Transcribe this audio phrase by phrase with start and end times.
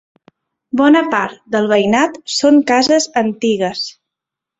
[0.79, 3.83] Bona part del veïnat són cases antigues.